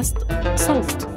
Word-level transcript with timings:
بودكاست 0.00 0.16
صوت. 0.56 1.08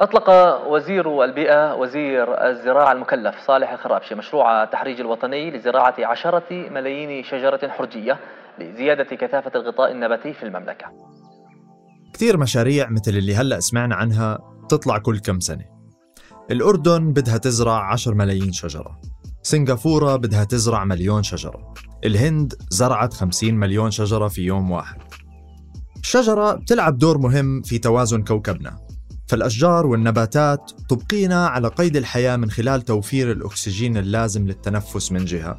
أطلق 0.00 0.30
وزير 0.66 1.24
البيئة 1.24 1.74
وزير 1.74 2.48
الزراعة 2.50 2.92
المكلف 2.92 3.34
صالح 3.46 3.72
الخرابشي 3.72 4.14
مشروع 4.14 4.62
التحريج 4.62 5.00
الوطني 5.00 5.50
لزراعة 5.50 5.94
عشرة 5.98 6.44
ملايين 6.50 7.24
شجرة 7.24 7.68
حرجية 7.68 8.18
لزيادة 8.58 9.16
كثافة 9.16 9.50
الغطاء 9.54 9.92
النباتي 9.92 10.32
في 10.32 10.42
المملكة. 10.42 10.86
كثير 12.14 12.36
مشاريع 12.36 12.90
مثل 12.90 13.10
اللي 13.10 13.34
هلأ 13.34 13.60
سمعنا 13.60 13.94
عنها 13.94 14.38
تطلع 14.68 14.98
كل 14.98 15.18
كم 15.18 15.40
سنة. 15.40 15.64
الأردن 16.50 17.12
بدها 17.12 17.38
تزرع 17.38 17.92
10 17.92 18.14
ملايين 18.14 18.52
شجرة. 18.52 19.00
سنغافورة 19.46 20.16
بدها 20.16 20.44
تزرع 20.44 20.84
مليون 20.84 21.22
شجرة. 21.22 21.74
الهند 22.04 22.54
زرعت 22.70 23.14
50 23.14 23.54
مليون 23.54 23.90
شجرة 23.90 24.28
في 24.28 24.42
يوم 24.42 24.70
واحد. 24.70 24.98
الشجرة 26.00 26.52
بتلعب 26.52 26.98
دور 26.98 27.18
مهم 27.18 27.62
في 27.62 27.78
توازن 27.78 28.22
كوكبنا. 28.22 28.78
فالأشجار 29.26 29.86
والنباتات 29.86 30.72
تبقينا 30.88 31.46
على 31.46 31.68
قيد 31.68 31.96
الحياة 31.96 32.36
من 32.36 32.50
خلال 32.50 32.82
توفير 32.82 33.32
الأكسجين 33.32 33.96
اللازم 33.96 34.46
للتنفس 34.46 35.12
من 35.12 35.24
جهة 35.24 35.58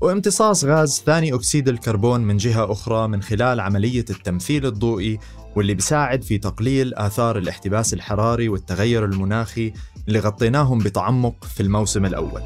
وامتصاص 0.00 0.64
غاز 0.64 1.02
ثاني 1.06 1.34
أكسيد 1.34 1.68
الكربون 1.68 2.20
من 2.20 2.36
جهة 2.36 2.72
أخرى 2.72 3.08
من 3.08 3.22
خلال 3.22 3.60
عملية 3.60 4.04
التمثيل 4.10 4.66
الضوئي 4.66 5.18
واللي 5.56 5.74
بيساعد 5.74 6.22
في 6.22 6.38
تقليل 6.38 6.94
آثار 6.94 7.38
الاحتباس 7.38 7.94
الحراري 7.94 8.48
والتغير 8.48 9.04
المناخي 9.04 9.72
اللي 10.08 10.18
غطيناهم 10.18 10.78
بتعمق 10.78 11.44
في 11.44 11.62
الموسم 11.62 12.04
الأول. 12.04 12.42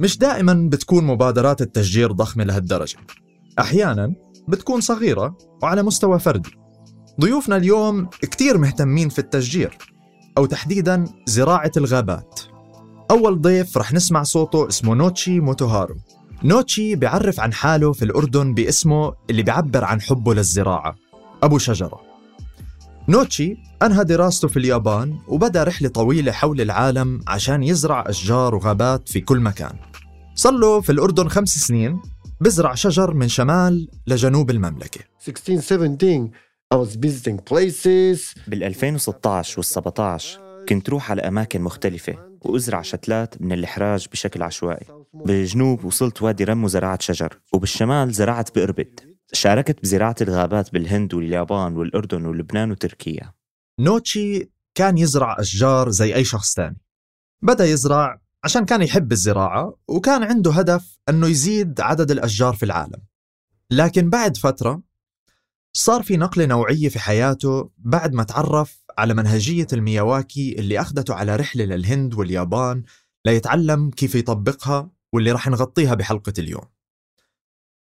مش 0.00 0.18
دائما 0.18 0.68
بتكون 0.72 1.04
مبادرات 1.04 1.62
التشجير 1.62 2.12
ضخمة 2.12 2.44
لهالدرجة. 2.44 2.96
أحيانا 3.58 4.14
بتكون 4.48 4.80
صغيرة 4.80 5.38
وعلى 5.62 5.82
مستوى 5.82 6.18
فردي. 6.18 6.50
ضيوفنا 7.20 7.56
اليوم 7.56 8.06
كتير 8.06 8.58
مهتمين 8.58 9.08
في 9.08 9.18
التشجير 9.18 9.78
أو 10.38 10.46
تحديدا 10.46 11.04
زراعة 11.26 11.72
الغابات. 11.76 12.40
أول 13.10 13.40
ضيف 13.40 13.78
رح 13.78 13.92
نسمع 13.92 14.22
صوته 14.22 14.68
اسمه 14.68 14.94
نوتشي 14.94 15.40
موتوهارو. 15.40 15.96
نوتشي 16.44 16.96
بيعرف 16.96 17.40
عن 17.40 17.52
حاله 17.52 17.92
في 17.92 18.04
الأردن 18.04 18.54
باسمه 18.54 19.12
اللي 19.30 19.42
بيعبر 19.42 19.84
عن 19.84 20.00
حبه 20.00 20.34
للزراعة 20.34 20.96
أبو 21.42 21.58
شجرة. 21.58 22.00
نوتشي 23.08 23.56
أنهى 23.82 24.04
دراسته 24.04 24.48
في 24.48 24.58
اليابان 24.58 25.18
وبدأ 25.28 25.64
رحلة 25.64 25.88
طويلة 25.88 26.32
حول 26.32 26.60
العالم 26.60 27.20
عشان 27.28 27.62
يزرع 27.62 28.04
أشجار 28.06 28.54
وغابات 28.54 29.08
في 29.08 29.20
كل 29.20 29.40
مكان. 29.40 29.89
صار 30.40 30.52
له 30.52 30.80
في 30.80 30.92
الأردن 30.92 31.28
خمس 31.28 31.48
سنين 31.48 32.02
بزرع 32.40 32.74
شجر 32.74 33.14
من 33.14 33.28
شمال 33.28 33.88
لجنوب 34.06 34.50
المملكة. 34.50 35.00
16 35.18 35.60
17 35.60 36.30
I 36.74 36.76
was 36.76 36.96
visiting 36.96 37.36
places. 37.50 38.48
بال 38.48 38.64
2016 38.64 39.58
وال 39.58 39.64
17 39.64 40.40
كنت 40.68 40.90
روح 40.90 41.10
على 41.10 41.22
أماكن 41.22 41.60
مختلفة 41.60 42.18
وأزرع 42.40 42.82
شتلات 42.82 43.42
من 43.42 43.52
الإحراج 43.52 44.06
بشكل 44.12 44.42
عشوائي. 44.42 44.86
بالجنوب 45.14 45.84
وصلت 45.84 46.22
وادي 46.22 46.44
رم 46.44 46.64
وزرعت 46.64 47.02
شجر 47.02 47.40
وبالشمال 47.52 48.12
زرعت 48.12 48.54
بإربد. 48.54 49.00
شاركت 49.32 49.82
بزراعة 49.82 50.16
الغابات 50.20 50.72
بالهند 50.72 51.14
واليابان 51.14 51.76
والأردن 51.76 52.26
ولبنان 52.26 52.70
وتركيا. 52.70 53.32
نوتشي 53.80 54.50
كان 54.74 54.98
يزرع 54.98 55.40
أشجار 55.40 55.90
زي 55.90 56.14
أي 56.14 56.24
شخص 56.24 56.54
تاني. 56.54 56.80
بدأ 57.42 57.64
يزرع 57.64 58.20
عشان 58.44 58.64
كان 58.64 58.82
يحب 58.82 59.12
الزراعة 59.12 59.76
وكان 59.88 60.22
عنده 60.22 60.52
هدف 60.52 60.98
أنه 61.08 61.26
يزيد 61.26 61.80
عدد 61.80 62.10
الأشجار 62.10 62.54
في 62.54 62.62
العالم. 62.62 63.02
لكن 63.70 64.10
بعد 64.10 64.36
فترة 64.36 64.82
صار 65.72 66.02
في 66.02 66.16
نقلة 66.16 66.46
نوعية 66.46 66.88
في 66.88 66.98
حياته 66.98 67.70
بعد 67.78 68.14
ما 68.14 68.22
تعرف 68.22 68.84
على 68.98 69.14
منهجية 69.14 69.66
المياواكي 69.72 70.58
اللي 70.58 70.80
أخذته 70.80 71.14
على 71.14 71.36
رحلة 71.36 71.64
للهند 71.64 72.14
واليابان 72.14 72.82
ليتعلم 73.26 73.90
كيف 73.90 74.14
يطبقها 74.14 74.90
واللي 75.12 75.32
رح 75.32 75.48
نغطيها 75.48 75.94
بحلقة 75.94 76.32
اليوم. 76.38 76.64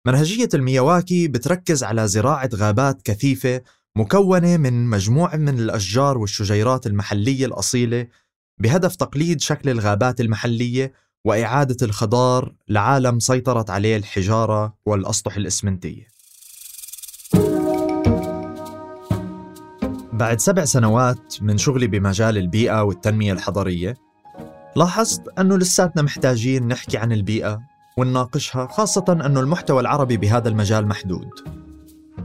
منهجية 0.06 0.48
المياواكي 0.54 1.28
بتركز 1.28 1.84
على 1.84 2.08
زراعة 2.08 2.50
غابات 2.54 3.02
كثيفة 3.02 3.62
مكونة 3.96 4.56
من 4.56 4.86
مجموعة 4.86 5.36
من 5.36 5.58
الأشجار 5.58 6.18
والشجيرات 6.18 6.86
المحلية 6.86 7.46
الأصيلة 7.46 8.06
بهدف 8.62 8.96
تقليد 8.96 9.40
شكل 9.40 9.70
الغابات 9.70 10.20
المحلية 10.20 10.92
وإعادة 11.24 11.76
الخضار 11.82 12.52
لعالم 12.68 13.18
سيطرت 13.18 13.70
عليه 13.70 13.96
الحجارة 13.96 14.74
والأسطح 14.86 15.36
الإسمنتية. 15.36 16.06
بعد 20.12 20.40
سبع 20.40 20.64
سنوات 20.64 21.34
من 21.40 21.58
شغلي 21.58 21.86
بمجال 21.86 22.38
البيئة 22.38 22.82
والتنمية 22.82 23.32
الحضرية 23.32 23.96
لاحظت 24.76 25.38
أنه 25.38 25.58
لساتنا 25.58 26.02
محتاجين 26.02 26.68
نحكي 26.68 26.98
عن 26.98 27.12
البيئة 27.12 27.60
ونناقشها 27.98 28.66
خاصة 28.66 29.04
أنه 29.26 29.40
المحتوى 29.40 29.80
العربي 29.80 30.16
بهذا 30.16 30.48
المجال 30.48 30.86
محدود. 30.86 31.30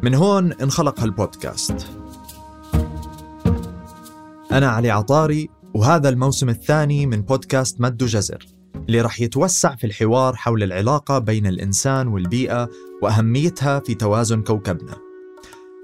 من 0.04 0.16
هون 0.16 0.54
انخلق 0.54 1.00
هالبودكاست. 1.00 1.88
أنا 4.52 4.70
علي 4.70 4.92
عطاري 4.92 5.50
وهذا 5.78 6.10
الموسم 6.10 6.50
الثاني 6.50 7.06
من 7.06 7.22
بودكاست 7.22 7.82
مد 7.82 7.98
جزر 7.98 8.46
اللي 8.76 9.02
رح 9.02 9.22
يتوسع 9.22 9.76
في 9.76 9.88
الحوار 9.88 10.36
حول 10.36 10.64
العلاقة 10.64 11.20
بين 11.20 11.48
الإنسان 11.48 12.08
والبيئة 12.08 12.70
وأهميتها 13.02 13.80
في 13.80 13.96
توازن 13.96 14.42
كوكبنا. 14.42 14.98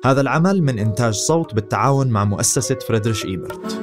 هذا 0.06 0.22
العمل 0.22 0.64
من 0.64 0.80
إنتاج 0.80 1.14
صوت 1.14 1.54
بالتعاون 1.54 2.08
مع 2.08 2.26
مؤسسة 2.26 2.76
فريدريش 2.88 3.26
إيبرت. 3.26 3.83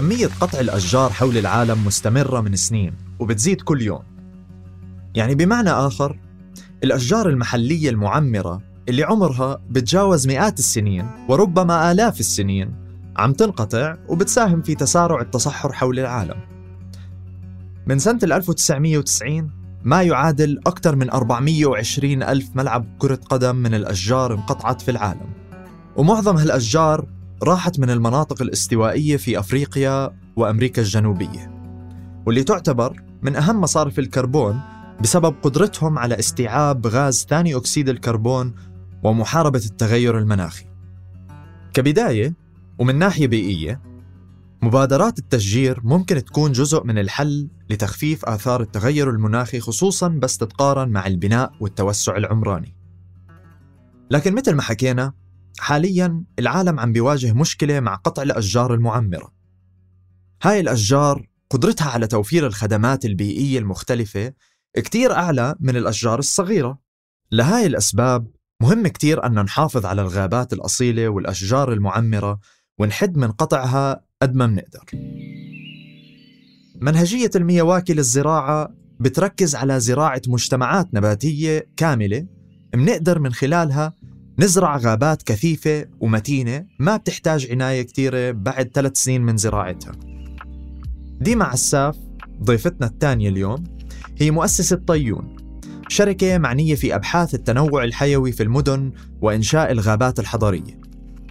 كمية 0.00 0.26
قطع 0.40 0.60
الأشجار 0.60 1.12
حول 1.12 1.38
العالم 1.38 1.86
مستمرة 1.86 2.40
من 2.40 2.56
سنين 2.56 2.94
وبتزيد 3.18 3.60
كل 3.60 3.82
يوم. 3.82 4.02
يعني 5.14 5.34
بمعنى 5.34 5.70
آخر 5.70 6.18
الأشجار 6.84 7.28
المحلية 7.28 7.90
المعمرة 7.90 8.62
اللي 8.88 9.02
عمرها 9.02 9.60
بتجاوز 9.70 10.26
مئات 10.26 10.58
السنين 10.58 11.06
وربما 11.28 11.92
آلاف 11.92 12.20
السنين 12.20 12.74
عم 13.16 13.32
تنقطع 13.32 13.96
وبتساهم 14.08 14.62
في 14.62 14.74
تسارع 14.74 15.20
التصحر 15.20 15.72
حول 15.72 15.98
العالم. 15.98 16.40
من 17.86 17.98
سنة 17.98 18.18
1990 18.22 19.50
ما 19.84 20.02
يعادل 20.02 20.60
أكثر 20.66 20.96
من 20.96 21.10
420 21.10 22.22
ألف 22.22 22.48
ملعب 22.54 22.86
كرة 22.98 23.20
قدم 23.30 23.56
من 23.56 23.74
الأشجار 23.74 24.34
انقطعت 24.34 24.82
في 24.82 24.90
العالم. 24.90 25.30
ومعظم 25.96 26.36
هالأشجار 26.36 27.19
راحت 27.42 27.80
من 27.80 27.90
المناطق 27.90 28.42
الاستوائية 28.42 29.16
في 29.16 29.38
أفريقيا 29.38 30.16
وأمريكا 30.36 30.82
الجنوبية 30.82 31.60
واللي 32.26 32.44
تعتبر 32.44 33.02
من 33.22 33.36
أهم 33.36 33.60
مصارف 33.60 33.98
الكربون 33.98 34.60
بسبب 35.00 35.34
قدرتهم 35.42 35.98
على 35.98 36.18
استيعاب 36.18 36.86
غاز 36.86 37.26
ثاني 37.28 37.56
أكسيد 37.56 37.88
الكربون 37.88 38.54
ومحاربة 39.02 39.62
التغير 39.66 40.18
المناخي. 40.18 40.64
كبداية 41.74 42.34
ومن 42.78 42.98
ناحية 42.98 43.26
بيئية 43.26 43.80
مبادرات 44.62 45.18
التشجير 45.18 45.80
ممكن 45.84 46.24
تكون 46.24 46.52
جزء 46.52 46.84
من 46.84 46.98
الحل 46.98 47.48
لتخفيف 47.70 48.24
آثار 48.24 48.60
التغير 48.62 49.10
المناخي 49.10 49.60
خصوصا 49.60 50.08
بس 50.08 50.38
تتقارن 50.38 50.88
مع 50.88 51.06
البناء 51.06 51.52
والتوسع 51.60 52.16
العمراني. 52.16 52.74
لكن 54.10 54.34
مثل 54.34 54.54
ما 54.54 54.62
حكينا 54.62 55.12
حاليا 55.60 56.24
العالم 56.38 56.80
عم 56.80 56.92
بيواجه 56.92 57.32
مشكلة 57.32 57.80
مع 57.80 57.94
قطع 57.94 58.22
الأشجار 58.22 58.74
المعمرة. 58.74 59.32
هاي 60.42 60.60
الأشجار 60.60 61.28
قدرتها 61.50 61.90
على 61.90 62.06
توفير 62.06 62.46
الخدمات 62.46 63.04
البيئية 63.04 63.58
المختلفة 63.58 64.32
كتير 64.76 65.12
أعلى 65.12 65.54
من 65.60 65.76
الأشجار 65.76 66.18
الصغيرة. 66.18 66.78
لهاي 67.32 67.66
الأسباب 67.66 68.26
مهم 68.62 68.86
كتير 68.86 69.26
أن 69.26 69.34
نحافظ 69.34 69.86
على 69.86 70.02
الغابات 70.02 70.52
الأصيلة 70.52 71.08
والأشجار 71.08 71.72
المعمرة 71.72 72.40
ونحد 72.78 73.16
من 73.16 73.30
قطعها 73.30 74.04
قد 74.22 74.34
ما 74.34 74.46
منقدر 74.46 74.84
منهجية 76.80 77.30
المياواكي 77.36 77.94
للزراعة 77.94 78.74
بتركز 79.00 79.54
على 79.54 79.80
زراعة 79.80 80.22
مجتمعات 80.26 80.94
نباتية 80.94 81.66
كاملة 81.76 82.26
منقدر 82.74 83.18
من 83.18 83.32
خلالها 83.32 83.94
نزرع 84.38 84.76
غابات 84.76 85.22
كثيفة 85.22 85.86
ومتينة 86.00 86.66
ما 86.78 86.96
بتحتاج 86.96 87.50
عناية 87.50 87.82
كتيرة 87.82 88.30
بعد 88.30 88.70
ثلاث 88.74 88.96
سنين 88.96 89.22
من 89.22 89.36
زراعتها. 89.36 89.92
ديما 91.20 91.44
عساف 91.44 91.96
ضيفتنا 92.42 92.86
الثانية 92.86 93.28
اليوم 93.28 93.64
هي 94.18 94.30
مؤسسة 94.30 94.76
طيون 94.76 95.36
شركة 95.88 96.38
معنية 96.38 96.74
في 96.74 96.94
أبحاث 96.94 97.34
التنوع 97.34 97.84
الحيوي 97.84 98.32
في 98.32 98.42
المدن 98.42 98.92
وإنشاء 99.20 99.72
الغابات 99.72 100.20
الحضرية 100.20 100.80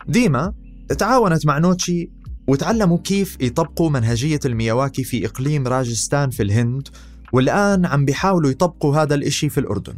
ديما 0.08 0.54
تعاونت 0.98 1.46
مع 1.46 1.58
نوتشي 1.58 2.10
وتعلموا 2.48 2.98
كيف 2.98 3.38
يطبقوا 3.42 3.90
منهجية 3.90 4.40
المياواكي 4.46 5.04
في 5.04 5.26
إقليم 5.26 5.68
راجستان 5.68 6.30
في 6.30 6.44
الهند 6.44 6.88
والآن 7.34 7.86
عم 7.86 8.06
بيحاولوا 8.06 8.50
يطبقوا 8.50 8.96
هذا 8.96 9.16
الإشي 9.16 9.50
في 9.50 9.60
الأردن. 9.60 9.96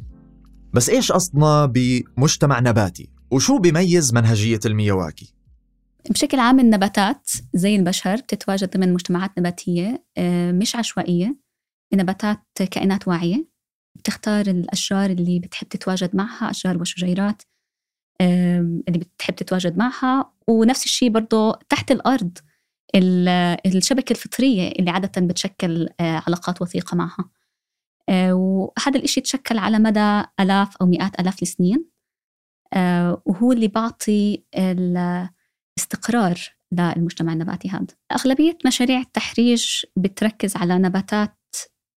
بس 0.74 0.90
إيش 0.90 1.12
قصدنا 1.12 1.66
بمجتمع 1.66 2.60
نباتي؟ 2.60 3.10
وشو 3.32 3.58
بيميز 3.58 4.14
منهجية 4.14 4.60
المياواكي؟ 4.66 5.34
بشكل 6.10 6.40
عام 6.40 6.60
النباتات 6.60 7.30
زي 7.54 7.76
البشر 7.76 8.16
بتتواجد 8.16 8.70
ضمن 8.78 8.94
مجتمعات 8.94 9.40
نباتية 9.40 10.04
آه، 10.18 10.52
مش 10.52 10.76
عشوائية 10.76 11.36
النباتات 11.94 12.64
كائنات 12.72 13.08
واعية 13.08 13.48
بتختار 13.96 14.48
الأشجار 14.48 15.10
اللي 15.10 15.40
بتحب 15.40 15.68
تتواجد 15.68 16.16
معها 16.16 16.52
أشجار 16.52 16.78
وشجيرات 16.78 17.42
اللي 18.22 19.00
بتحب 19.00 19.36
تتواجد 19.36 19.78
معها 19.78 20.34
ونفس 20.48 20.86
الشيء 20.86 21.10
برضه 21.10 21.60
تحت 21.70 21.92
الأرض 21.92 22.38
الشبكة 22.96 24.14
الفطرية 24.14 24.72
اللي 24.72 24.92
عادة 24.92 25.22
بتشكل 25.22 25.90
آه، 26.00 26.24
علاقات 26.28 26.62
وثيقة 26.62 26.96
معها 26.96 27.30
وهذا 28.12 28.96
الإشي 29.00 29.22
تشكل 29.22 29.58
على 29.58 29.80
مدى 29.80 30.24
ألاف 30.40 30.78
أو 30.78 30.86
مئات 30.86 31.20
ألاف 31.20 31.42
السنين. 31.42 31.86
وهو 33.26 33.52
اللي 33.52 33.68
بعطي 33.68 34.44
استقرار 35.78 36.40
للمجتمع 36.72 37.34
النباتي 37.34 37.70
هذا. 37.70 37.88
أغلبية 38.12 38.58
مشاريع 38.66 39.00
التحريج 39.00 39.86
بتركز 39.98 40.56
على 40.56 40.78
نباتات 40.78 41.38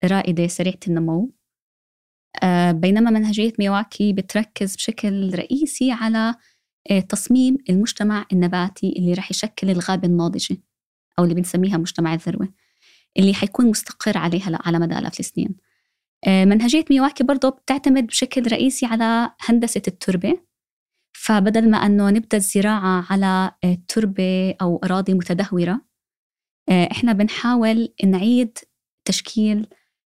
رائدة 0.04 0.46
سريعة 0.46 0.78
النمو. 0.88 1.32
آه، 2.42 2.72
بينما 2.72 3.10
منهجية 3.10 3.52
ميواكي 3.58 4.12
بتركز 4.12 4.76
بشكل 4.76 5.34
رئيسي 5.34 5.92
على 5.92 6.34
آه، 6.90 7.00
تصميم 7.00 7.58
المجتمع 7.70 8.26
النباتي 8.32 8.94
اللي 8.98 9.12
رح 9.12 9.30
يشكل 9.30 9.70
الغابة 9.70 10.08
الناضجة 10.08 10.56
أو 11.18 11.24
اللي 11.24 11.34
بنسميها 11.34 11.76
مجتمع 11.76 12.14
الذروة 12.14 12.48
اللي 13.18 13.34
حيكون 13.34 13.66
مستقر 13.66 14.18
عليها 14.18 14.58
على 14.64 14.78
مدى 14.78 14.98
آلاف 14.98 15.20
السنين. 15.20 15.48
آه، 15.48 15.63
منهجية 16.28 16.84
ميواكي 16.90 17.24
برضه 17.24 17.48
بتعتمد 17.48 18.06
بشكل 18.06 18.52
رئيسي 18.52 18.86
على 18.86 19.30
هندسة 19.40 19.82
التربة. 19.88 20.38
فبدل 21.24 21.70
ما 21.70 21.76
أنه 21.78 22.10
نبدأ 22.10 22.36
الزراعة 22.36 23.06
على 23.10 23.52
آه، 23.64 23.78
تربة 23.88 24.54
أو 24.62 24.80
أراضي 24.84 25.14
متدهورة 25.14 25.80
آه، 26.68 26.88
إحنا 26.92 27.12
بنحاول 27.12 27.94
نعيد 28.04 28.58
تشكيل 29.04 29.66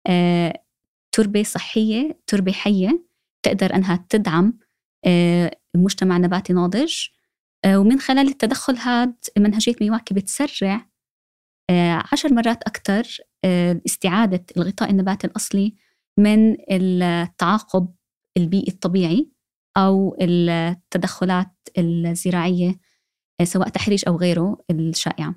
آه، 0.06 0.64
تربة 1.12 1.42
صحية 1.42 2.20
تربة 2.26 2.52
حية 2.52 3.04
تقدر 3.42 3.74
أنها 3.74 4.06
تدعم 4.08 4.58
مجتمع 5.76 6.18
نباتي 6.18 6.52
ناضج. 6.52 7.06
ومن 7.66 8.00
خلال 8.00 8.28
التدخل 8.28 8.76
هذا 8.76 9.14
منهجية 9.38 9.74
ميواكي 9.80 10.14
بتسرع 10.14 10.86
عشر 12.12 12.32
مرات 12.32 12.62
أكثر 12.62 13.18
استعادة 13.86 14.44
الغطاء 14.56 14.90
النباتي 14.90 15.26
الأصلي 15.26 15.74
من 16.18 16.56
التعاقب 16.70 17.94
البيئي 18.36 18.72
الطبيعي 18.72 19.30
أو 19.76 20.16
التدخلات 20.20 21.52
الزراعية 21.78 22.80
سواء 23.42 23.68
تحريش 23.68 24.04
أو 24.04 24.16
غيره 24.16 24.58
الشائعة. 24.70 25.34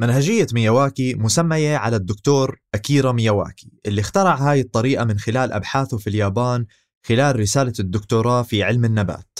منهجية 0.00 0.46
مياواكي 0.52 1.14
مسمية 1.14 1.76
على 1.76 1.96
الدكتور 1.96 2.60
أكيرا 2.74 3.12
مياواكي 3.12 3.72
اللي 3.86 4.00
اخترع 4.00 4.34
هاي 4.34 4.60
الطريقة 4.60 5.04
من 5.04 5.18
خلال 5.18 5.52
أبحاثه 5.52 5.98
في 5.98 6.06
اليابان 6.10 6.66
خلال 7.06 7.40
رسالة 7.40 7.72
الدكتوراه 7.80 8.42
في 8.42 8.62
علم 8.62 8.84
النبات. 8.84 9.38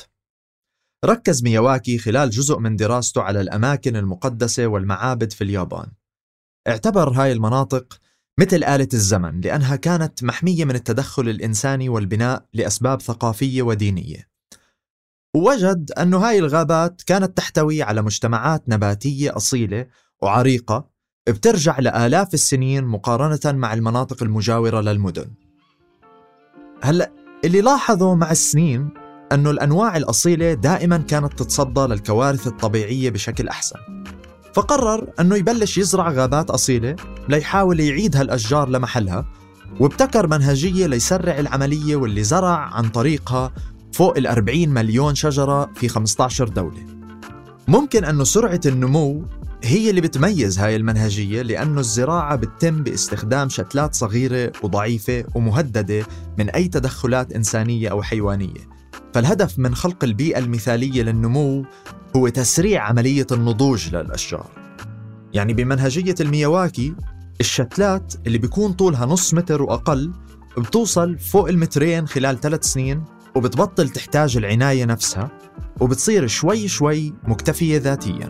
ركز 1.04 1.42
مياواكي 1.42 1.98
خلال 1.98 2.30
جزء 2.30 2.58
من 2.58 2.76
دراسته 2.76 3.22
على 3.22 3.40
الأماكن 3.40 3.96
المقدسة 3.96 4.66
والمعابد 4.66 5.32
في 5.32 5.44
اليابان. 5.44 5.92
اعتبر 6.68 7.08
هاي 7.10 7.32
المناطق 7.32 8.00
مثل 8.38 8.56
آلة 8.56 8.88
الزمن 8.94 9.40
لأنها 9.40 9.76
كانت 9.76 10.24
محمية 10.24 10.64
من 10.64 10.74
التدخل 10.74 11.28
الإنساني 11.28 11.88
والبناء 11.88 12.44
لأسباب 12.54 13.00
ثقافية 13.00 13.62
ودينية. 13.62 14.28
ووجد 15.34 15.92
أن 15.92 16.14
هاي 16.14 16.38
الغابات 16.38 17.02
كانت 17.06 17.36
تحتوي 17.36 17.82
على 17.82 18.02
مجتمعات 18.02 18.68
نباتية 18.68 19.36
أصيلة 19.36 19.86
وعريقة 20.22 20.88
بترجع 21.28 21.78
لآلاف 21.78 22.34
السنين 22.34 22.84
مقارنة 22.84 23.58
مع 23.58 23.74
المناطق 23.74 24.22
المجاورة 24.22 24.80
للمدن. 24.80 25.30
هلأ 26.82 27.12
اللي 27.44 27.60
لاحظوا 27.60 28.14
مع 28.14 28.30
السنين 28.30 28.90
أنه 29.32 29.50
الأنواع 29.50 29.96
الأصيلة 29.96 30.54
دائما 30.54 30.98
كانت 30.98 31.32
تتصدى 31.32 31.80
للكوارث 31.80 32.46
الطبيعية 32.46 33.10
بشكل 33.10 33.48
أحسن. 33.48 33.78
فقرر 34.54 35.06
أنه 35.20 35.36
يبلش 35.36 35.78
يزرع 35.78 36.10
غابات 36.10 36.50
أصيلة 36.50 36.96
ليحاول 37.28 37.80
يعيد 37.80 38.16
هالأشجار 38.16 38.68
لمحلها 38.68 39.24
وابتكر 39.80 40.26
منهجية 40.26 40.86
ليسرع 40.86 41.38
العملية 41.38 41.96
واللي 41.96 42.24
زرع 42.24 42.56
عن 42.74 42.88
طريقها 42.88 43.52
فوق 43.92 44.16
ال 44.16 44.26
40 44.26 44.68
مليون 44.68 45.14
شجرة 45.14 45.70
في 45.74 45.88
15 45.88 46.48
دولة. 46.48 46.86
ممكن 47.68 48.04
أنه 48.04 48.24
سرعة 48.24 48.60
النمو 48.66 49.24
هي 49.64 49.90
اللي 49.90 50.00
بتميز 50.00 50.58
هاي 50.58 50.76
المنهجية 50.76 51.42
لأنه 51.42 51.80
الزراعة 51.80 52.36
بتتم 52.36 52.82
باستخدام 52.82 53.48
شتلات 53.48 53.94
صغيرة 53.94 54.52
وضعيفة 54.62 55.24
ومهددة 55.34 56.06
من 56.38 56.50
أي 56.50 56.68
تدخلات 56.68 57.32
إنسانية 57.32 57.88
أو 57.88 58.02
حيوانية. 58.02 58.77
فالهدف 59.18 59.58
من 59.58 59.74
خلق 59.74 60.04
البيئة 60.04 60.38
المثالية 60.38 61.02
للنمو 61.02 61.64
هو 62.16 62.28
تسريع 62.28 62.82
عملية 62.82 63.26
النضوج 63.32 63.94
للأشجار. 63.94 64.46
يعني 65.32 65.54
بمنهجية 65.54 66.14
المياواكي 66.20 66.94
الشتلات 67.40 68.14
اللي 68.26 68.38
بيكون 68.38 68.72
طولها 68.72 69.06
نص 69.06 69.34
متر 69.34 69.62
وأقل 69.62 70.12
بتوصل 70.58 71.18
فوق 71.18 71.48
المترين 71.48 72.08
خلال 72.08 72.40
ثلاث 72.40 72.64
سنين 72.64 73.04
وبتبطل 73.34 73.88
تحتاج 73.88 74.36
العناية 74.36 74.84
نفسها 74.84 75.30
وبتصير 75.80 76.26
شوي 76.26 76.68
شوي 76.68 77.14
مكتفية 77.24 77.78
ذاتياً. 77.78 78.28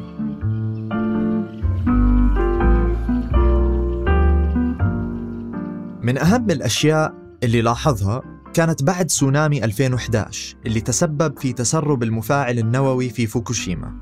من 6.03 6.19
أهم 6.19 6.51
الأشياء 6.51 7.15
اللي 7.43 7.61
لاحظها 7.61 8.38
كانت 8.59 8.83
بعد 8.83 9.07
تسونامي 9.07 9.65
2011 9.65 10.57
اللي 10.67 10.81
تسبب 10.81 11.39
في 11.39 11.53
تسرب 11.53 12.03
المفاعل 12.03 12.59
النووي 12.59 13.11
في 13.11 13.27
فوكوشيما. 13.27 13.93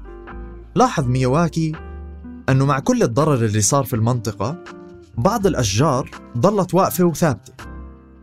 لاحظ 0.75 1.08
ميواكي 1.08 1.72
أنه 2.48 2.66
مع 2.66 2.78
كل 2.78 3.02
الضرر 3.02 3.44
اللي 3.44 3.60
صار 3.60 3.84
في 3.84 3.96
المنطقة 3.96 4.64
بعض 5.18 5.46
الأشجار 5.46 6.10
ظلت 6.38 6.75
واقفة 6.75 7.04
وثابتة. 7.04 7.52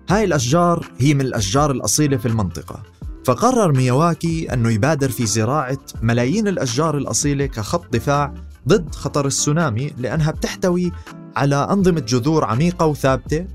هاي 0.09 0.23
الأشجار 0.23 0.91
هي 0.97 1.13
من 1.13 1.21
الأشجار 1.21 1.71
الأصيلة 1.71 2.17
في 2.17 2.25
المنطقة. 2.25 2.83
فقرر 3.25 3.71
ميواكي 3.71 4.53
أنه 4.53 4.69
يبادر 4.69 5.09
في 5.09 5.25
زراعة 5.25 5.79
ملايين 6.01 6.47
الأشجار 6.47 6.97
الأصيلة 6.97 7.45
كخط 7.45 7.93
دفاع 7.93 8.33
ضد 8.67 8.95
خطر 8.95 9.25
السونامي 9.27 9.93
لأنها 9.97 10.31
بتحتوي 10.31 10.91
على 11.35 11.55
أنظمة 11.55 11.99
جذور 11.99 12.45
عميقة 12.45 12.85
وثابتة 12.85 13.45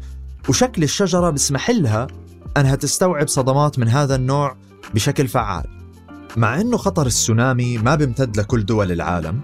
وشكل 0.48 0.82
الشجرة 0.82 1.30
بسمح 1.30 1.70
لها 1.70 2.06
أنها 2.60 2.74
تستوعب 2.74 3.28
صدمات 3.28 3.78
من 3.78 3.88
هذا 3.88 4.14
النوع 4.14 4.56
بشكل 4.94 5.28
فعال. 5.28 5.64
مع 6.36 6.60
أنه 6.60 6.76
خطر 6.76 7.06
السونامي 7.06 7.78
ما 7.78 7.94
بيمتد 7.94 8.36
لكل 8.36 8.64
دول 8.64 8.92
العالم 8.92 9.40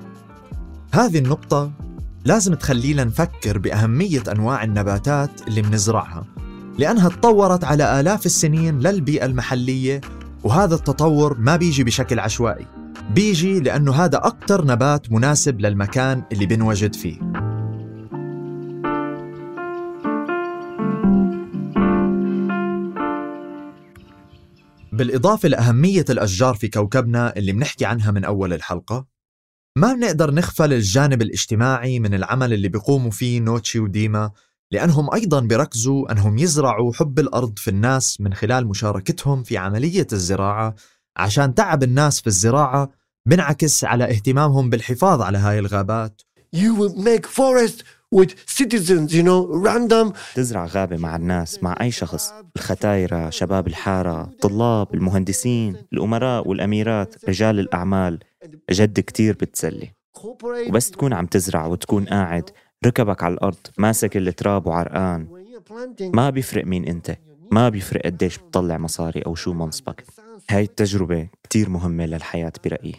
هذه 0.93 1.19
النقطة 1.19 1.73
لازم 2.25 2.55
تخلينا 2.55 3.05
نفكر 3.05 3.59
بأهمية 3.59 4.23
أنواع 4.33 4.65
النباتات 4.65 5.49
اللي 5.49 5.63
منزرعها 5.63 6.25
لأنها 6.79 7.09
تطورت 7.09 7.65
على 7.65 8.01
آلاف 8.01 8.27
السنين 8.27 8.81
للبيئة 8.81 9.25
المحلية 9.25 10.01
وهذا 10.45 10.75
التطور 10.75 11.39
ما 11.39 11.57
بيجي 11.57 11.85
بشكل 11.85 12.19
عشوائي 12.19 12.67
بيجي 13.11 13.61
لأنه 13.61 13.93
هذا 13.93 14.19
أكثر 14.19 14.67
نبات 14.67 15.13
مناسب 15.13 15.61
للمكان 15.61 16.23
اللي 16.33 16.47
بنوجد 16.47 16.95
فيه. 16.95 17.44
بالإضافة 24.95 25.49
لأهمية 25.49 26.05
الأشجار 26.11 26.55
في 26.55 26.69
كوكبنا 26.69 27.37
اللي 27.37 27.53
بنحكي 27.53 27.85
عنها 27.85 28.11
من 28.11 28.25
أول 28.25 28.53
الحلقة 28.53 29.07
ما 29.79 29.93
بنقدر 29.93 30.31
نغفل 30.31 30.73
الجانب 30.73 31.23
الاجتماعي 31.23 32.01
من 32.01 32.15
العمل 32.15 32.53
اللي 32.53 32.69
بيقوموا 32.69 33.11
فيه 33.11 33.41
نوتشي 33.41 33.79
وديما 33.79 34.31
لأنهم 34.71 35.15
أيضا 35.15 35.41
بيركزوا 35.41 36.13
أنهم 36.13 36.39
يزرعوا 36.39 36.93
حب 36.93 37.19
الأرض 37.19 37.59
في 37.59 37.71
الناس 37.71 38.21
من 38.21 38.35
خلال 38.35 38.67
مشاركتهم 38.67 39.43
في 39.43 39.57
عملية 39.59 40.07
الزراعة 40.13 40.75
عشان 41.17 41.55
تعب 41.55 41.83
الناس 41.83 42.21
في 42.21 42.27
الزراعة 42.27 42.91
بنعكس 43.27 43.85
على 43.85 44.05
اهتمامهم 44.05 44.71
بالحفاظ 44.71 45.23
على 45.23 45.39
هاي 45.39 45.59
الغابات. 45.59 46.23
You 46.57 46.75
will 46.81 46.97
make 46.97 47.27
forest 47.27 47.85
with 48.15 48.31
citizens, 48.59 49.09
you 49.13 49.23
know, 49.23 49.41
random. 49.67 50.13
تزرع 50.35 50.67
غابة 50.67 50.97
مع 50.97 51.17
الناس 51.17 51.63
مع 51.63 51.77
أي 51.81 51.91
شخص. 51.91 52.33
الختايرة 52.57 53.31
شباب 53.31 53.67
الحارة 53.67 54.31
طلاب 54.41 54.95
المهندسين 54.95 55.77
الأمراء 55.93 56.49
والأميرات 56.49 57.29
رجال 57.29 57.61
الأعمال. 57.61 58.19
جد 58.71 59.01
كتير 59.01 59.35
بتسلي. 59.35 59.91
وبس 60.69 60.91
تكون 60.91 61.13
عم 61.13 61.27
تزرع 61.27 61.67
وتكون 61.67 62.05
قاعد. 62.05 62.51
ركبك 62.87 63.23
على 63.23 63.35
الأرض 63.35 63.67
ماسك 63.79 64.17
التراب 64.17 64.67
وعرقان. 64.67 65.29
ما 66.01 66.31
بيفرق 66.31 66.65
مين 66.65 66.85
أنت. 66.85 67.17
ما 67.53 67.69
بيفرق 67.69 68.03
قديش 68.05 68.39
بتطلع 68.39 68.79
مصاري 68.79 69.21
أو 69.21 69.35
شو 69.35 69.53
منصبك. 69.53 70.05
هاي 70.51 70.63
التجربة 70.63 71.29
كتير 71.43 71.71
مهمة 71.71 72.07
للحياة 72.07 72.53
برأيي. 72.65 72.95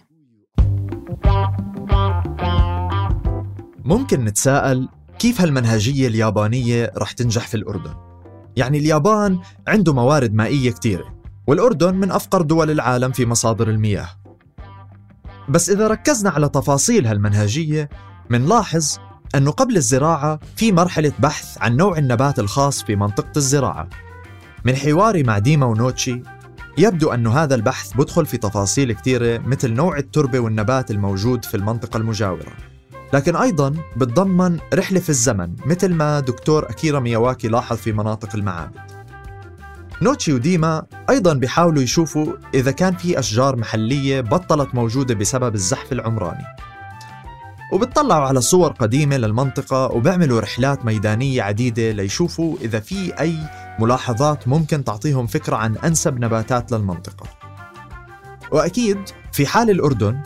ممكن 3.86 4.25
نتساءل 4.25 4.89
كيف 5.19 5.41
هالمنهجية 5.41 6.07
اليابانية 6.07 6.91
رح 6.98 7.12
تنجح 7.12 7.48
في 7.48 7.57
الأردن؟ 7.57 7.93
يعني 8.55 8.77
اليابان 8.77 9.39
عنده 9.67 9.93
موارد 9.93 10.34
مائية 10.34 10.72
كتيرة 10.72 11.15
والأردن 11.48 11.95
من 11.95 12.12
أفقر 12.12 12.41
دول 12.41 12.72
العالم 12.72 13.12
في 13.12 13.25
مصادر 13.25 13.69
المياه. 13.69 14.10
بس 15.50 15.69
إذا 15.69 15.88
ركزنا 15.88 16.29
على 16.29 16.50
تفاصيل 16.50 17.07
هالمنهجية 17.07 17.89
منلاحظ 18.29 18.98
أنه 19.36 19.51
قبل 19.51 19.77
الزراعة 19.77 20.39
في 20.55 20.72
مرحلة 20.72 21.12
بحث 21.19 21.57
عن 21.62 21.77
نوع 21.77 21.98
النبات 21.98 22.39
الخاص 22.39 22.84
في 22.84 22.95
منطقة 22.95 23.31
الزراعة. 23.38 23.89
من 24.65 24.75
حواري 24.75 25.24
مع 25.24 25.38
ديما 25.38 25.65
ونوتشي 25.65 26.22
يبدو 26.77 27.13
أن 27.13 27.27
هذا 27.27 27.55
البحث 27.55 27.93
بدخل 27.93 28.25
في 28.25 28.38
تفاصيل 28.38 28.91
كثيرة 28.91 29.38
مثل 29.38 29.74
نوع 29.74 29.98
التربة 29.98 30.39
والنبات 30.39 30.91
الموجود 30.91 31.45
في 31.45 31.57
المنطقة 31.57 31.98
المجاورة. 31.98 32.75
لكن 33.13 33.35
أيضا 33.35 33.74
بتضمن 33.97 34.59
رحلة 34.74 35.00
في 35.00 35.09
الزمن 35.09 35.55
مثل 35.65 35.93
ما 35.93 36.19
دكتور 36.19 36.69
أكيرا 36.69 37.00
مياواكي 37.00 37.47
لاحظ 37.47 37.77
في 37.77 37.91
مناطق 37.91 38.35
المعابد. 38.35 38.79
نوتشي 40.01 40.33
وديما 40.33 40.83
أيضا 41.09 41.33
بيحاولوا 41.33 41.83
يشوفوا 41.83 42.33
إذا 42.53 42.71
كان 42.71 42.95
في 42.95 43.19
أشجار 43.19 43.55
محلية 43.55 44.21
بطلت 44.21 44.75
موجودة 44.75 45.15
بسبب 45.15 45.55
الزحف 45.55 45.91
العمراني. 45.91 46.45
وبتطلعوا 47.74 48.27
على 48.27 48.41
صور 48.41 48.71
قديمة 48.71 49.17
للمنطقة 49.17 49.85
وبيعملوا 49.85 50.41
رحلات 50.41 50.85
ميدانية 50.85 51.41
عديدة 51.41 51.91
ليشوفوا 51.91 52.55
إذا 52.62 52.79
في 52.79 53.19
أي 53.19 53.38
ملاحظات 53.79 54.47
ممكن 54.47 54.83
تعطيهم 54.83 55.27
فكرة 55.27 55.55
عن 55.55 55.77
أنسب 55.77 56.19
نباتات 56.19 56.71
للمنطقة. 56.71 57.27
وأكيد 58.51 58.97
في 59.31 59.45
حال 59.45 59.69
الأردن 59.69 60.21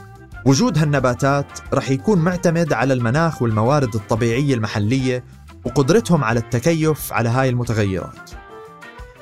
وجود 0.45 0.77
هالنباتات 0.77 1.59
رح 1.73 1.89
يكون 1.89 2.19
معتمد 2.19 2.73
على 2.73 2.93
المناخ 2.93 3.41
والموارد 3.41 3.95
الطبيعية 3.95 4.53
المحلية 4.53 5.23
وقدرتهم 5.65 6.23
على 6.23 6.39
التكيف 6.39 7.13
على 7.13 7.29
هاي 7.29 7.49
المتغيرات. 7.49 8.31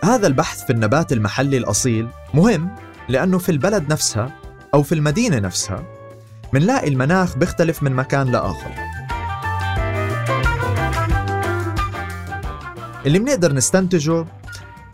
هذا 0.03 0.27
البحث 0.27 0.65
في 0.65 0.69
النبات 0.69 1.13
المحلي 1.13 1.57
الأصيل 1.57 2.07
مهم 2.33 2.75
لأنه 3.09 3.37
في 3.37 3.49
البلد 3.51 3.91
نفسها 3.91 4.35
أو 4.73 4.83
في 4.83 4.95
المدينة 4.95 5.39
نفسها 5.39 5.83
منلاقي 6.53 6.87
المناخ 6.87 7.37
بيختلف 7.37 7.83
من 7.83 7.93
مكان 7.93 8.31
لآخر. 8.31 8.71
اللي 13.05 13.19
منقدر 13.19 13.53
نستنتجه 13.53 14.25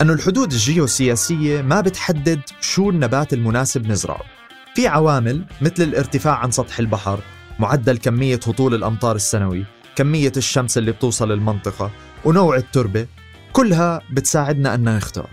أنه 0.02 0.12
الحدود 0.12 0.52
الجيوسياسية 0.52 1.62
ما 1.62 1.80
بتحدد 1.80 2.40
شو 2.60 2.90
النبات 2.90 3.32
المناسب 3.32 3.86
نزرعه. 3.86 4.43
في 4.74 4.86
عوامل 4.86 5.44
مثل 5.60 5.82
الارتفاع 5.82 6.34
عن 6.34 6.50
سطح 6.50 6.78
البحر 6.78 7.20
معدل 7.58 7.96
كمية 7.98 8.40
هطول 8.46 8.74
الأمطار 8.74 9.16
السنوي 9.16 9.64
كمية 9.96 10.32
الشمس 10.36 10.78
اللي 10.78 10.92
بتوصل 10.92 11.32
المنطقة 11.32 11.90
ونوع 12.24 12.56
التربة 12.56 13.06
كلها 13.52 14.00
بتساعدنا 14.12 14.74
أن 14.74 14.96
نختار. 14.96 15.30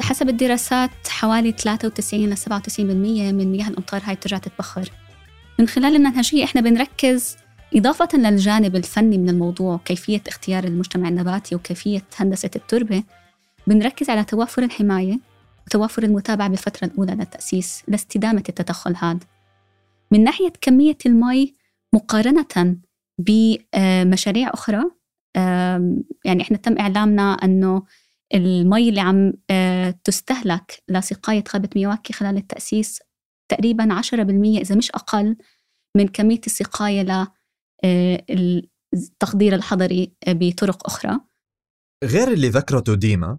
حسب 0.00 0.28
الدراسات 0.28 0.90
حوالي 1.08 1.52
93 1.52 2.30
ل 2.30 2.36
97% 2.36 2.80
من 2.80 3.52
مياه 3.52 3.68
الأمطار 3.68 4.00
هاي 4.04 4.14
بترجع 4.14 4.38
تتبخر. 4.38 4.88
من 5.58 5.68
خلال 5.68 5.96
المنهجية 5.96 6.44
إحنا 6.44 6.60
بنركز 6.60 7.36
إضافة 7.74 8.08
للجانب 8.14 8.76
الفني 8.76 9.18
من 9.18 9.28
الموضوع 9.28 9.80
كيفية 9.84 10.22
اختيار 10.28 10.64
المجتمع 10.64 11.08
النباتي 11.08 11.54
وكيفية 11.54 12.02
هندسة 12.16 12.50
التربة 12.56 13.02
بنركز 13.66 14.10
على 14.10 14.24
توافر 14.24 14.62
الحماية 14.62 15.31
وتوافر 15.66 16.02
المتابعة 16.02 16.48
بالفترة 16.48 16.86
الأولى 16.86 17.12
للتأسيس 17.14 17.82
لاستدامة 17.88 18.42
التدخل 18.48 18.96
هذا. 18.96 19.18
من 20.10 20.24
ناحية 20.24 20.52
كمية 20.60 20.98
المي 21.06 21.54
مقارنة 21.94 22.76
بمشاريع 23.18 24.50
أخرى 24.54 24.82
آم، 25.36 26.04
يعني 26.24 26.42
إحنا 26.42 26.56
تم 26.56 26.78
إعلامنا 26.78 27.32
أنه 27.32 27.82
المي 28.34 28.88
اللي 28.88 29.00
عم 29.00 29.32
آه، 29.50 29.94
تستهلك 30.04 30.82
لسقاية 30.88 31.44
غابة 31.54 31.68
ميواكي 31.76 32.12
خلال 32.12 32.36
التأسيس 32.36 33.00
تقريبا 33.48 33.94
10% 33.94 34.60
إذا 34.60 34.74
مش 34.76 34.90
أقل 34.90 35.36
من 35.96 36.08
كمية 36.08 36.40
السقاية 36.46 37.28
للتخدير 38.30 39.54
الحضري 39.54 40.12
بطرق 40.28 40.86
أخرى. 40.86 41.20
غير 42.04 42.32
اللي 42.32 42.48
ذكرته 42.48 42.94
ديما 42.94 43.38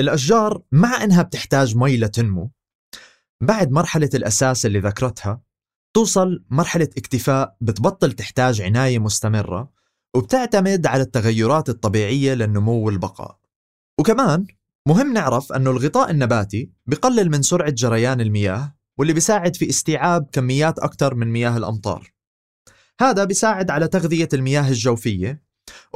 الأشجار 0.00 0.62
مع 0.72 1.04
إنها 1.04 1.22
بتحتاج 1.22 1.76
مي 1.76 1.96
لتنمو. 1.96 2.50
بعد 3.40 3.70
مرحلة 3.70 4.10
الأساس 4.14 4.66
اللي 4.66 4.78
ذكرتها 4.78 5.40
توصل 5.94 6.44
مرحلة 6.50 6.88
اكتفاء 6.98 7.56
بتبطل 7.60 8.12
تحتاج 8.12 8.60
عناية 8.60 8.98
مستمرة 8.98 9.72
وبتعتمد 10.16 10.86
على 10.86 11.02
التغيرات 11.02 11.68
الطبيعية 11.68 12.34
للنمو 12.34 12.86
والبقاء. 12.86 13.38
وكمان 14.00 14.46
مهم 14.88 15.12
نعرف 15.12 15.52
أنه 15.52 15.70
الغطاء 15.70 16.10
النباتي 16.10 16.70
بقلل 16.86 17.30
من 17.30 17.42
سرعة 17.42 17.70
جريان 17.70 18.20
المياه 18.20 18.76
واللي 18.98 19.12
بيساعد 19.12 19.56
في 19.56 19.68
استيعاب 19.68 20.28
كميات 20.32 20.78
أكثر 20.78 21.14
من 21.14 21.32
مياه 21.32 21.56
الأمطار. 21.56 22.12
هذا 23.00 23.24
بيساعد 23.24 23.70
على 23.70 23.88
تغذية 23.88 24.28
المياه 24.34 24.68
الجوفية 24.68 25.45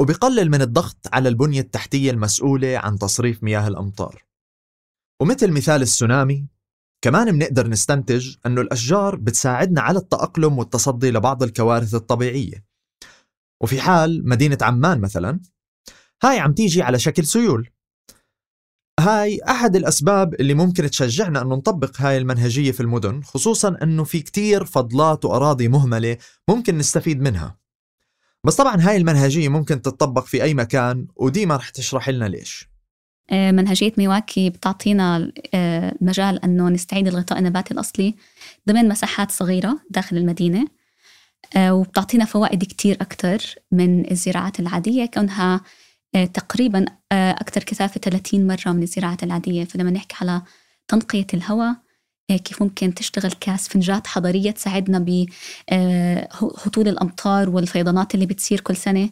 وبقلل 0.01 0.51
من 0.51 0.63
الضغط 0.63 1.09
على 1.13 1.29
البنية 1.29 1.61
التحتية 1.61 2.11
المسؤولة 2.11 2.79
عن 2.79 2.99
تصريف 2.99 3.43
مياه 3.43 3.69
الأمطار. 3.69 4.25
ومثل 5.23 5.53
مثال 5.53 5.83
السونامي 5.83 6.47
كمان 7.05 7.33
بنقدر 7.33 7.69
نستنتج 7.69 8.37
أنه 8.47 8.61
الأشجار 8.61 9.17
بتساعدنا 9.17 9.81
على 9.81 9.99
التأقلم 9.99 10.59
والتصدي 10.59 11.11
لبعض 11.11 11.43
الكوارث 11.43 11.95
الطبيعية. 11.95 12.65
وفي 13.63 13.81
حال 13.81 14.29
مدينة 14.29 14.59
عمان 14.63 15.01
مثلا 15.01 15.41
هاي 16.23 16.39
عم 16.39 16.53
تيجي 16.53 16.83
على 16.83 16.99
شكل 16.99 17.25
سيول. 17.25 17.71
هاي 19.01 19.41
أحد 19.49 19.77
الأسباب 19.77 20.35
اللي 20.35 20.55
ممكن 20.55 20.91
تشجعنا 20.91 21.43
أنه 21.43 21.55
نطبق 21.57 22.01
هاي 22.01 22.19
المنهجية 22.19 22.73
في 22.73 22.81
المدن 22.81 23.23
خصوصا 23.23 23.77
أنه 23.83 24.05
في 24.05 24.21
كتير 24.21 24.65
فضلات 24.65 25.25
وأراضي 25.25 25.69
مهملة 25.69 26.17
ممكن 26.49 26.79
نستفيد 26.79 27.21
منها. 27.21 27.60
بس 28.45 28.57
طبعا 28.57 28.77
هاي 28.81 28.97
المنهجية 28.97 29.49
ممكن 29.49 29.83
تتطبق 29.83 30.25
في 30.25 30.43
أي 30.43 30.55
مكان 30.55 31.07
وديما 31.17 31.57
رح 31.57 31.69
تشرح 31.69 32.09
لنا 32.09 32.25
ليش. 32.25 32.71
آه، 33.31 33.51
منهجية 33.51 33.93
ميواكي 33.99 34.51
بتعطينا 34.51 35.33
آه، 35.55 35.95
مجال 36.01 36.45
أنه 36.45 36.69
نستعيد 36.69 37.09
الغطاء 37.09 37.39
النباتي 37.39 37.75
الأصلي 37.75 38.15
ضمن 38.69 38.89
مساحات 38.89 39.31
صغيرة 39.31 39.81
داخل 39.91 40.17
المدينة 40.17 40.67
آه، 41.57 41.75
وبتعطينا 41.75 42.25
فوائد 42.25 42.65
كتير 42.65 42.97
أكتر 43.01 43.41
من 43.73 44.11
الزراعات 44.11 44.61
العادية 44.61 45.07
كونها 45.07 45.61
تقريبا 46.35 46.85
أكثر 47.13 47.65
كثافة 47.65 48.01
30 48.01 48.47
مرة 48.47 48.73
من 48.73 48.83
الزراعات 48.83 49.23
العادية. 49.23 49.65
فلما 49.65 49.91
نحكي 49.91 50.17
على 50.21 50.43
تنقية 50.89 51.27
الهواء 51.35 51.77
كيف 52.37 52.63
ممكن 52.63 52.95
تشتغل 52.95 53.33
كاسفنجات 53.33 54.07
حضرية 54.07 54.51
تساعدنا 54.51 54.99
بهطول 54.99 56.89
الأمطار 56.89 57.51
والفيضانات 57.51 58.15
اللي 58.15 58.27
بتصير 58.27 58.61
كل 58.61 58.77
سنة. 58.77 59.11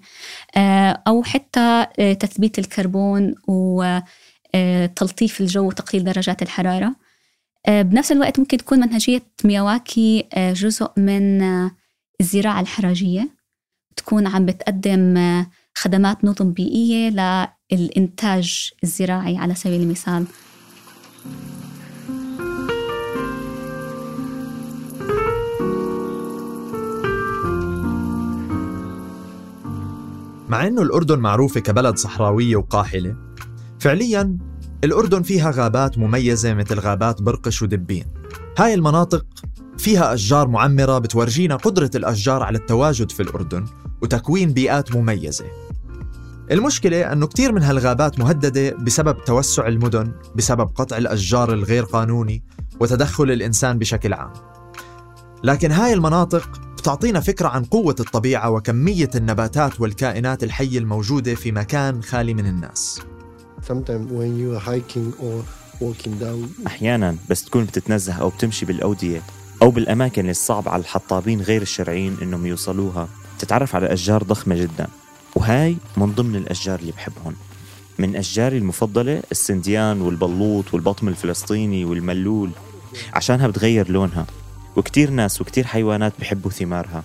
آه، 0.56 1.02
أو 1.08 1.22
حتى 1.22 1.87
آه، 1.98 2.12
تثبيت 2.12 2.58
الكربون 2.58 3.34
وتلطيف 3.48 5.40
الجو 5.40 5.68
وتقليل 5.68 6.04
درجات 6.04 6.42
الحرارة. 6.42 6.94
آه، 7.66 7.82
بنفس 7.82 8.12
الوقت 8.12 8.38
ممكن 8.38 8.56
تكون 8.56 8.80
منهجية 8.80 9.22
مياواكي 9.44 10.26
آه، 10.34 10.52
جزء 10.52 10.90
من 10.96 11.42
آه، 11.42 11.70
الزراعة 12.20 12.60
الحراجية 12.60 13.28
تكون 13.96 14.26
عم 14.26 14.46
بتقدم 14.46 15.16
آه، 15.16 15.46
خدمات 15.75 16.25
نظم 16.25 16.52
بيئية 16.52 17.10
للإنتاج 17.72 18.70
الزراعي 18.84 19.37
على 19.37 19.54
سبيل 19.54 19.80
المثال. 19.80 20.26
مع 30.48 30.66
أنه 30.66 30.82
الأردن 30.82 31.18
معروفة 31.18 31.60
كبلد 31.60 31.96
صحراوية 31.96 32.56
وقاحلة 32.56 33.16
فعليا 33.78 34.38
الأردن 34.84 35.22
فيها 35.22 35.50
غابات 35.50 35.98
مميزة 35.98 36.54
مثل 36.54 36.78
غابات 36.80 37.22
برقش 37.22 37.62
ودبين. 37.62 38.04
هاي 38.58 38.74
المناطق 38.74 39.26
فيها 39.78 40.14
أشجار 40.14 40.48
معمرة 40.48 40.98
بتورجينا 40.98 41.56
قدرة 41.56 41.90
الأشجار 41.94 42.42
على 42.42 42.58
التواجد 42.58 43.10
في 43.10 43.22
الأردن 43.22 43.64
وتكوين 44.02 44.52
بيئات 44.52 44.96
مميزة. 44.96 45.44
المشكلة 46.50 47.12
أنه 47.12 47.26
كتير 47.26 47.52
من 47.52 47.62
هالغابات 47.62 48.18
مهددة 48.18 48.70
بسبب 48.76 49.24
توسع 49.24 49.66
المدن 49.66 50.12
بسبب 50.36 50.70
قطع 50.74 50.96
الأشجار 50.96 51.52
الغير 51.52 51.84
قانوني 51.84 52.42
وتدخل 52.80 53.30
الإنسان 53.30 53.78
بشكل 53.78 54.12
عام. 54.12 54.32
لكن 55.44 55.72
هاي 55.72 55.92
المناطق 55.92 56.67
بتعطينا 56.78 57.20
فكرة 57.20 57.49
عن 57.49 57.64
قوة 57.64 57.97
الطبيعة 58.00 58.50
وكمية 58.50 59.11
النباتات 59.14 59.80
والكائنات 59.80 60.44
الحية 60.44 60.78
الموجودة 60.78 61.35
في 61.35 61.52
مكان 61.52 62.02
خالي 62.02 62.35
من 62.35 62.47
الناس. 62.47 63.00
أحيانا 66.66 67.16
بس 67.30 67.44
تكون 67.44 67.64
بتتنزه 67.64 68.12
أو 68.12 68.28
بتمشي 68.28 68.66
بالأودية 68.66 69.23
أو 69.62 69.70
بالأماكن 69.70 70.20
اللي 70.20 70.30
الصعب 70.30 70.68
على 70.68 70.80
الحطابين 70.80 71.40
غير 71.40 71.62
الشرعيين 71.62 72.16
إنهم 72.23 72.47
يوصلوها. 72.47 73.08
تتعرف 73.38 73.75
على 73.75 73.92
أشجار 73.92 74.23
ضخمة 74.23 74.54
جدا. 74.56 74.88
وهاي 75.37 75.76
من 75.97 76.12
ضمن 76.12 76.37
الأشجار 76.37 76.78
اللي 76.78 76.92
بحبهم. 76.92 77.35
من 77.99 78.16
أشجاري 78.16 78.58
المفضلة 78.58 79.23
السنديان 79.30 80.00
والبلوط 80.00 80.75
والبطم 80.75 81.08
الفلسطيني 81.08 81.85
والملول. 81.85 82.50
عشانها 83.12 83.47
بتغير 83.47 83.90
لونها. 83.90 84.26
وكتير 84.78 85.11
ناس 85.11 85.40
وكتير 85.40 85.66
حيوانات 85.66 86.12
بحبوا 86.20 86.50
ثمارها. 86.50 87.04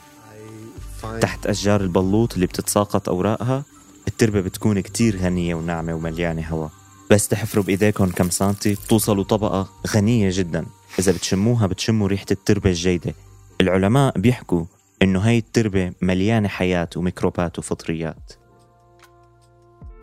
تحت 1.21 1.45
أشجار 1.45 1.81
البلوط 1.81 2.33
اللي 2.33 2.45
بتتساقط 2.45 3.09
أوراقها 3.09 3.63
التربة 4.07 4.41
بتكون 4.41 4.79
كتير 4.79 5.17
غنية 5.17 5.55
وناعمة 5.55 5.93
ومليانة 5.93 6.47
هواء. 6.47 6.71
بس 7.11 7.27
تحفروا 7.27 7.63
بإيديكم 7.63 8.09
كم 8.11 8.29
سنتي 8.29 8.73
بتوصلوا 8.73 9.23
طبقة 9.23 9.69
غنية 9.87 10.29
جدا. 10.33 10.65
إذا 10.99 11.11
بتشموها 11.11 11.67
بتشموا 11.67 12.07
ريحة 12.07 12.25
التربة 12.31 12.69
الجيدة. 12.69 13.13
العلماء 13.61 14.19
بيحكوا 14.19 14.65
إنه 15.01 15.19
هاي 15.19 15.37
التربة 15.37 15.91
مليانة 16.01 16.47
حياة 16.47 16.89
وميكروبات 16.95 17.59
وفطريات. 17.59 18.33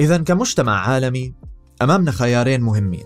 إذا 0.00 0.16
كمجتمع 0.16 0.88
عالمي 0.88 1.34
أمامنا 1.82 2.10
خيارين 2.10 2.60
مهمين. 2.60 3.04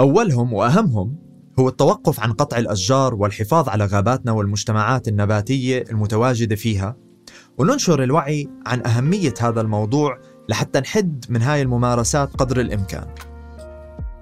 أولهم 0.00 0.52
وأهمهم 0.52 1.31
هو 1.58 1.68
التوقف 1.68 2.20
عن 2.20 2.32
قطع 2.32 2.58
الأشجار 2.58 3.14
والحفاظ 3.14 3.68
على 3.68 3.84
غاباتنا 3.84 4.32
والمجتمعات 4.32 5.08
النباتية 5.08 5.84
المتواجدة 5.90 6.56
فيها 6.56 6.96
وننشر 7.58 8.02
الوعي 8.02 8.48
عن 8.66 8.86
أهمية 8.86 9.34
هذا 9.40 9.60
الموضوع 9.60 10.18
لحتى 10.48 10.80
نحد 10.80 11.24
من 11.28 11.42
هاي 11.42 11.62
الممارسات 11.62 12.36
قدر 12.36 12.60
الإمكان. 12.60 13.06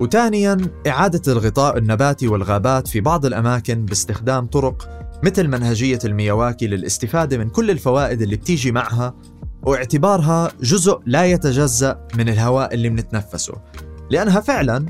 وثانيا 0.01 0.57
إعادة 0.87 1.33
الغطاء 1.33 1.79
النباتي 1.79 2.29
والغابات 2.29 2.89
في 2.89 3.01
بعض 3.01 3.27
الأماكن 3.27 3.85
باستخدام 3.85 4.47
طرق 4.47 4.89
مثل 5.23 5.49
منهجية 5.49 5.99
المياواكي 6.05 6.67
للاستفادة 6.67 7.39
من 7.39 7.49
كل 7.49 7.71
الفوائد 7.71 8.23
اللي 8.23 8.37
بتيجي 8.37 8.73
معها 8.73 9.15
واعتبارها 9.63 10.53
جزء 10.61 11.01
لا 11.07 11.25
يتجزأ 11.25 12.07
من 12.15 12.29
الهواء 12.29 12.75
اللي 12.75 12.91
منتنفسه 12.91 13.55
لأنها 14.11 14.41
فعلا 14.41 14.87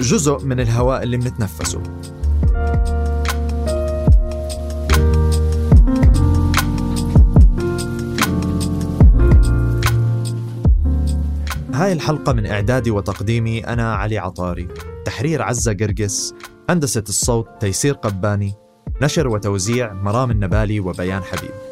جزء 0.00 0.44
من 0.44 0.60
الهواء 0.60 1.02
اللي 1.02 1.16
منتنفسه. 1.16 1.82
هاي 11.74 11.92
الحلقة 11.92 12.32
من 12.32 12.46
إعدادي 12.46 12.90
وتقديمي 12.90 13.66
أنا 13.66 13.94
علي 13.94 14.18
عطاري. 14.18 14.68
تحرير 15.04 15.42
عزة 15.42 15.72
قرقس 15.80 16.34
هندسة 16.70 17.04
الصوت 17.08 17.48
تيسير 17.60 17.94
قباني 17.94 18.54
نشر 19.02 19.28
وتوزيع 19.28 19.92
مرام 19.92 20.30
النبالي 20.30 20.80
وبيان 20.80 21.22
حبيب. 21.22 21.67